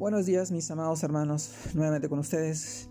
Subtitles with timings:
[0.00, 2.88] Buenos días mis amados hermanos, nuevamente con ustedes.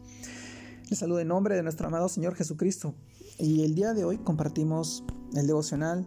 [0.92, 2.94] Les saludo en nombre de nuestro amado Señor Jesucristo.
[3.40, 5.04] Y el día de hoy compartimos
[5.34, 6.06] el devocional,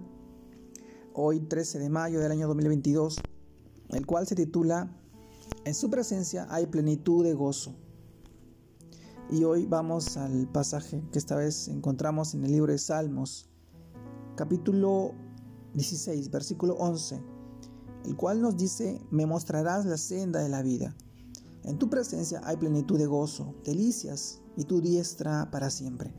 [1.13, 3.21] hoy 13 de mayo del año 2022,
[3.89, 4.97] el cual se titula
[5.65, 7.75] En su presencia hay plenitud de gozo.
[9.29, 13.51] Y hoy vamos al pasaje que esta vez encontramos en el libro de Salmos,
[14.37, 15.15] capítulo
[15.75, 17.32] 16, versículo 11
[18.05, 20.95] el cual nos dice, me mostrarás la senda de la vida.
[21.65, 26.13] En tu presencia hay plenitud de gozo, delicias, y tu diestra para siempre.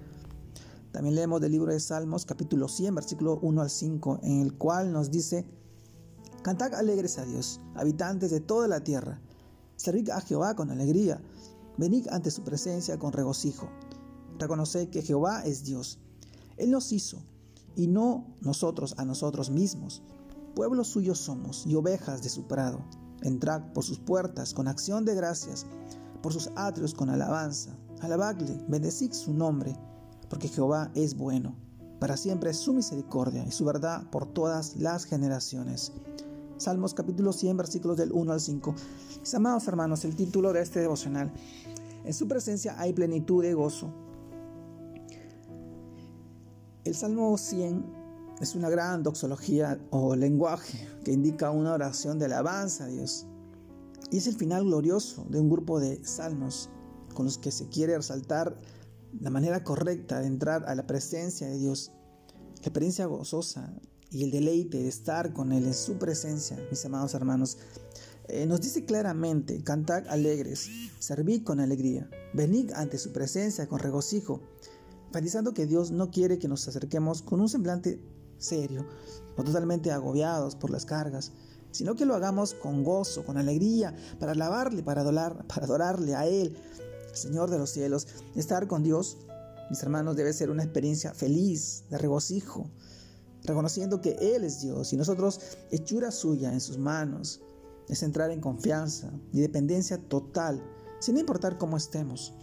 [0.92, 4.92] También leemos del libro de Salmos capítulo 100, versículo 1 al 5, en el cual
[4.92, 5.46] nos dice,
[6.44, 9.22] Cantad alegres a Dios, habitantes de toda la tierra.
[9.76, 11.22] Servid a Jehová con alegría.
[11.78, 13.70] Venid ante su presencia con regocijo.
[14.38, 16.00] Reconoced que Jehová es Dios.
[16.58, 17.24] Él nos hizo,
[17.76, 20.04] y no nosotros a nosotros mismos.
[20.56, 22.80] Pueblo suyo somos y ovejas de su prado.
[23.22, 25.66] Entrad por sus puertas con acción de gracias,
[26.22, 27.76] por sus atrios con alabanza.
[28.02, 29.76] Alabadle, bendecid su nombre,
[30.30, 31.56] porque Jehová es bueno.
[32.00, 35.92] Para siempre es su misericordia y su verdad por todas las generaciones.
[36.58, 38.76] Salmos capítulo 100 versículos del 1 al 5.
[39.22, 41.32] Mis amados hermanos, el título de este devocional.
[42.04, 43.90] En su presencia hay plenitud de gozo.
[46.84, 48.03] El Salmo 100
[48.42, 53.26] es una gran doxología o lenguaje que indica una oración de alabanza a Dios.
[54.12, 56.70] Y es el final glorioso de un grupo de salmos
[57.14, 58.60] con los que se quiere resaltar
[59.20, 61.92] la manera correcta de entrar a la presencia de Dios,
[62.56, 63.74] la experiencia gozosa
[64.10, 67.58] y el deleite de estar con Él en su presencia, mis amados hermanos.
[68.28, 74.42] Eh, nos dice claramente, cantad alegres, servid con alegría, venid ante su presencia con regocijo,
[75.08, 78.02] enfatizando que Dios no quiere que nos acerquemos con un semblante
[78.44, 78.86] serio
[79.38, 81.32] o totalmente agobiados por las cargas,
[81.72, 86.28] sino que lo hagamos con gozo, con alegría, para alabarle, para, adorar, para adorarle a
[86.28, 86.56] Él,
[87.14, 88.08] Señor de los cielos.
[88.36, 89.18] Estar con Dios,
[89.70, 92.70] mis hermanos, debe ser una experiencia feliz, de regocijo,
[93.44, 95.40] reconociendo que Él es Dios y nosotros
[95.72, 97.42] hechura suya en sus manos.
[97.90, 100.64] Es entrar en confianza y dependencia total,
[101.00, 102.34] sin importar cómo estemos,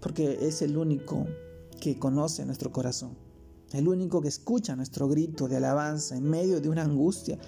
[0.00, 1.26] porque es el único
[1.80, 3.23] que conoce nuestro corazón
[3.72, 7.38] el único que escucha nuestro grito de alabanza en medio de una angustia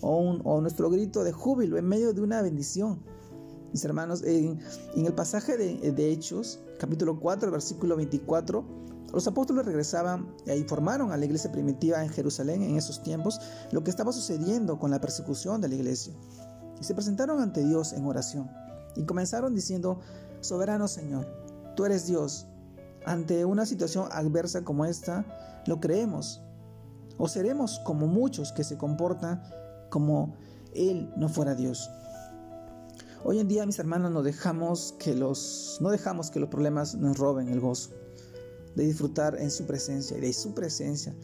[0.00, 3.02] o, nuestro grito de júbilo en medio de una bendición.
[3.72, 4.58] Mis hermanos, en,
[4.94, 8.64] el pasaje de, de, Hechos, capítulo 4, versículo 24,
[9.12, 13.40] los apóstoles regresaban e informaron a la iglesia primitiva en Jerusalén en esos tiempos
[13.72, 16.14] lo que estaba sucediendo con la persecución de la iglesia.
[16.80, 18.50] Y se presentaron ante Dios en oración
[18.96, 20.00] y comenzaron diciendo,
[20.40, 21.26] Soberano Señor,
[21.76, 22.46] tú eres Dios
[23.04, 25.24] ante una situación adversa como esta,
[25.66, 26.42] lo creemos.
[27.18, 29.42] O seremos como muchos que se comportan
[29.90, 30.36] como
[30.72, 31.90] Él no fuera Dios.
[33.22, 37.18] Hoy en día, mis hermanos, no dejamos que los, no dejamos que los problemas nos
[37.18, 37.90] roben el gozo
[38.74, 41.14] de disfrutar en su presencia y de su presencia.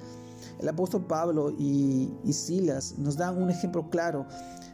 [0.58, 4.26] El apóstol Pablo y, y Silas nos dan un ejemplo claro.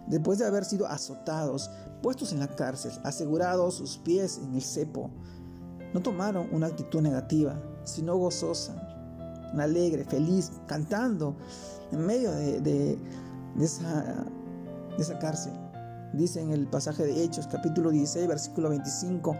[0.08, 1.70] Después de haber sido azotados,
[2.02, 5.10] puestos en la cárcel, asegurados sus pies en el cepo,
[5.92, 8.74] no tomaron una actitud negativa, sino gozosa,
[9.60, 11.36] alegre, feliz, cantando
[11.90, 12.98] en medio de,
[13.60, 14.24] esa,
[14.96, 15.52] de esa cárcel.
[16.12, 19.36] Dice en el pasaje de Hechos, capítulo 16, versículo 25.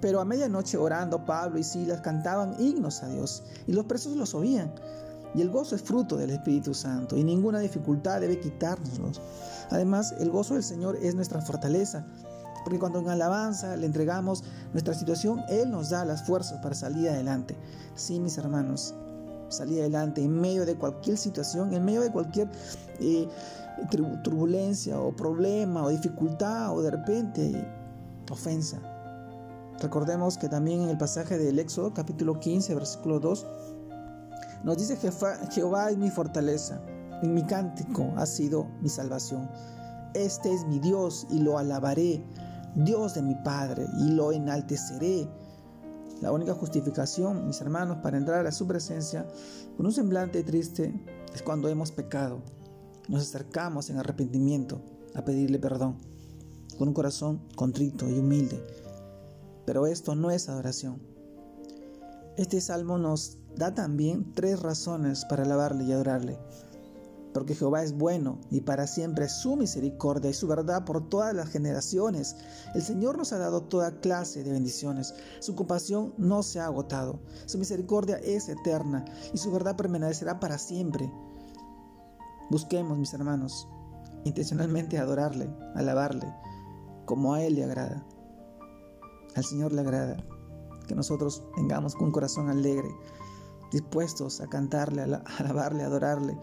[0.00, 4.34] Pero a medianoche orando, Pablo y Silas cantaban himnos a Dios, y los presos los
[4.34, 4.72] oían.
[5.34, 9.12] Y el gozo es fruto del Espíritu Santo, y ninguna dificultad debe quitárnoslo.
[9.70, 12.06] Además, el gozo del Señor es nuestra fortaleza
[12.66, 17.08] porque cuando en alabanza le entregamos nuestra situación, Él nos da las fuerzas para salir
[17.08, 17.56] adelante.
[17.94, 18.92] Sí, mis hermanos,
[19.48, 22.50] salir adelante en medio de cualquier situación, en medio de cualquier
[22.98, 23.28] eh,
[24.24, 27.64] turbulencia o problema o dificultad o de repente
[28.32, 28.80] ofensa.
[29.80, 33.46] Recordemos que también en el pasaje del Éxodo capítulo 15 versículo 2
[34.64, 34.98] nos dice
[35.52, 36.80] Jehová es mi fortaleza,
[37.22, 39.48] en mi cántico ha sido mi salvación.
[40.14, 42.24] Este es mi Dios y lo alabaré
[42.76, 45.26] Dios de mi Padre, y lo enalteceré.
[46.20, 49.26] La única justificación, mis hermanos, para entrar a su presencia
[49.76, 50.94] con un semblante triste
[51.34, 52.42] es cuando hemos pecado.
[53.08, 54.82] Nos acercamos en arrepentimiento
[55.14, 55.96] a pedirle perdón,
[56.76, 58.62] con un corazón contrito y humilde.
[59.64, 61.00] Pero esto no es adoración.
[62.36, 66.38] Este salmo nos da también tres razones para alabarle y adorarle
[67.36, 71.50] porque Jehová es bueno y para siempre su misericordia y su verdad por todas las
[71.50, 72.34] generaciones.
[72.74, 75.14] El Señor nos ha dado toda clase de bendiciones.
[75.40, 77.20] Su compasión no se ha agotado.
[77.44, 79.04] Su misericordia es eterna
[79.34, 81.12] y su verdad permanecerá para siempre.
[82.48, 83.68] Busquemos, mis hermanos,
[84.24, 86.32] intencionalmente adorarle, alabarle,
[87.04, 88.02] como a Él le agrada.
[89.34, 90.16] Al Señor le agrada
[90.88, 92.88] que nosotros tengamos un corazón alegre,
[93.72, 96.38] dispuestos a cantarle, a alabarle, a adorarle,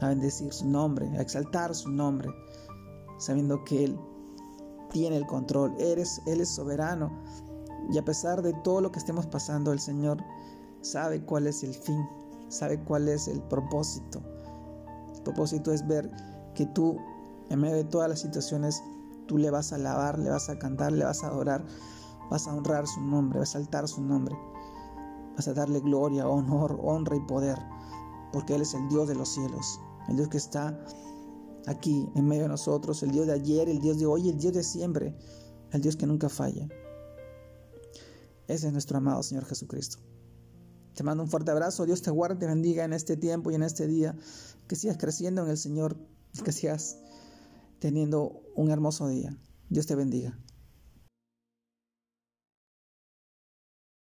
[0.00, 2.28] a bendecir su nombre, a exaltar su nombre,
[3.18, 3.98] sabiendo que Él
[4.90, 7.10] tiene el control, Él es, soberano.
[7.92, 10.22] Y a pesar de todo lo que estemos pasando, el Señor
[10.80, 12.06] sabe cuál es el fin,
[12.48, 14.22] sabe cuál es el propósito.
[15.14, 16.10] El propósito es ver
[16.54, 16.96] que tú,
[17.50, 18.82] en medio de todas las situaciones,
[19.26, 21.64] tú le vas a alabar, le vas a cantar, le vas a adorar,
[22.30, 24.36] vas a honrar su nombre, vas a exaltar su nombre,
[25.36, 27.58] vas a darle gloria, honor, honra y poder,
[28.34, 30.84] porque Él es el Dios de los cielos, el Dios que está
[31.68, 34.52] aquí en medio de nosotros, el Dios de ayer, el Dios de hoy, el Dios
[34.52, 35.16] de siempre,
[35.70, 36.66] el Dios que nunca falla.
[38.48, 39.98] Ese es nuestro amado Señor Jesucristo.
[40.94, 41.86] Te mando un fuerte abrazo.
[41.86, 44.16] Dios te guarde, te bendiga en este tiempo y en este día.
[44.66, 45.96] Que sigas creciendo en el Señor.
[46.44, 46.98] Que sigas
[47.78, 49.38] teniendo un hermoso día.
[49.68, 50.36] Dios te bendiga.